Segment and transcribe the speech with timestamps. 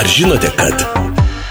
[0.00, 0.84] Ar žinote, kad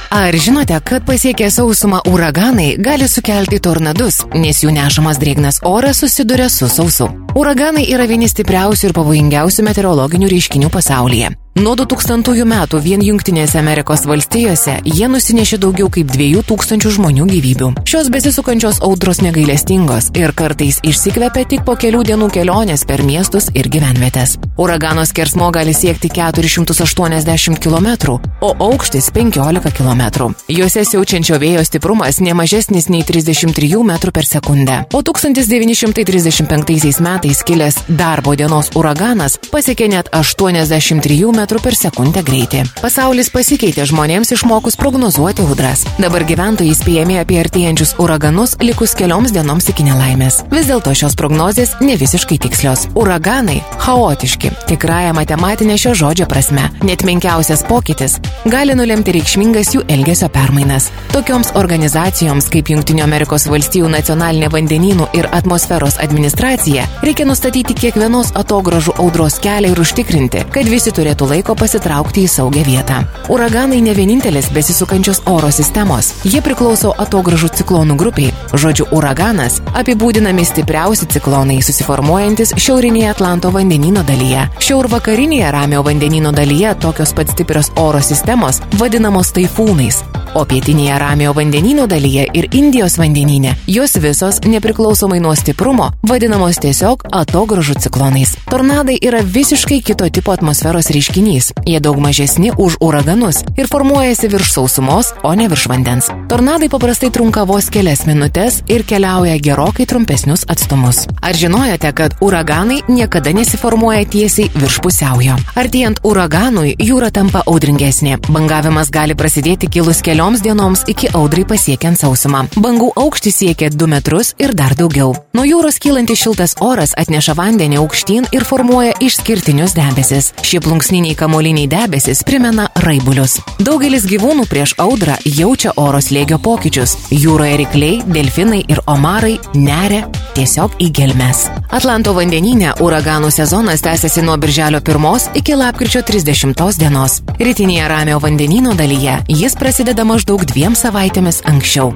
[0.10, 6.47] Ar žinote, kad pasiekę sausumą uraganai gali sukelti tornadus, nes jų nešamas drėgnas oras susiduria
[6.49, 7.12] su sausu?
[7.38, 11.29] Uraganai yra vieni stipriausių ir pavojingiausių meteorologinių reiškinių pasaulyje.
[11.59, 17.71] Nuo 2000 metų vien Junktinėse Amerikos valstijose jie nusinešė daugiau kaip 2000 žmonių gyvybių.
[17.89, 23.67] Šios besisukančios audros negailestingos ir kartais išsikvepia tik po kelių dienų kelionės per miestus ir
[23.67, 24.38] gyvenvietės.
[24.55, 30.31] Uragano skersmo gali siekti 480 km, o aukštis 15 km.
[30.48, 34.88] Juose siaučiančio vėjo stiprumas nemažesnis nei 33 m per sekundę.
[34.95, 42.59] O 1935 metais kilęs darbo dienos uraganas pasiekė net 83 m per sekundę greitį.
[42.84, 45.81] Pasaulis pasikeitė žmonėms išmokus prognozuoti audras.
[45.98, 50.44] Dabar gyventojai įspėjami apie artėjančius uraganus likus kelioms dienoms iki nelaimės.
[50.53, 52.85] Vis dėlto šios prognozės ne visiškai tikslios.
[52.94, 56.70] Uraganai- chaotiški, tikrąją matematinę šio žodžio prasme.
[56.84, 60.91] Net menkiausias pokytis gali nulemti reikšmingas jų elgesio permainas.
[61.09, 68.97] Tokioms organizacijoms kaip Junktinių Amerikos valstijų nacionalinė vandenynų ir atmosferos administracija reikia nustatyti kiekvienos atogražų
[69.00, 72.99] audros kelią ir užtikrinti, kad visi turėtų laiko pasitraukti į saugią vietą.
[73.30, 76.11] Uraganai ne vienintelis besisukančios oro sistemos.
[76.25, 78.33] Jie priklauso atogražų ciklonų grupiai.
[78.53, 84.47] Žodžiu uraganas apibūdinami stipriausi ciklonai susiformuojantis šiaurinėje Atlanto vandenino dalyje.
[84.66, 90.02] Šiaurvakarinėje Ramio vandenino dalyje tokios pat stiprios oro sistemos vadinamos taifūnais.
[90.38, 97.05] O pietinėje Ramio vandenino dalyje ir Indijos vandenyne jos visos, nepriklausomai nuo stiprumo, vadinamos tiesiog
[97.14, 98.36] atogražų ciklonais.
[98.49, 101.19] Tornadai yra visiškai kito tipo atmosferos reiškinys.
[101.20, 106.08] Jie daug mažesni už uraganus ir formuojasi virš sausumos, o ne virš vandens.
[106.30, 111.03] Tornadai paprastai trunka vos kelias minutės ir keliauja gerokai trumpesnius atstumus.
[111.22, 115.36] Ar žinojote, kad uraganai niekada nesiformuoja tiesiai virš pusiaujo?
[115.59, 118.17] Artėjant uraganui, jūra tampa audringesnė.
[118.30, 122.45] Bangavimas gali prasidėti kilus kelioms dienoms iki audrai pasiekiant sausumą.
[122.56, 125.14] Bangų aukštis siekia 2 metrus ir dar daugiau.
[125.36, 130.32] Nuo jūros kylantis šiltas oras atneša vandenį aukštyn ir formuoja išskirtinius debesis.
[130.46, 133.38] Šie plunksniniai kamoliniai debesis primena raibulius.
[133.64, 136.96] Daugelis gyvūnų prieš audrą jaučia oro slėgio pokyčius.
[137.14, 140.06] Jūroje rykliai, delfinai ir omarai neria
[140.38, 141.48] tiesiog į gelmes.
[141.69, 147.22] Atlanto vandenyne uraganų sezonas tęsiasi nuo birželio 1 iki lapkričio 30 dienos.
[147.40, 151.94] Rytinėje Ramio vandenino dalyje jis prasideda maždaug dviem savaitėmis anksčiau.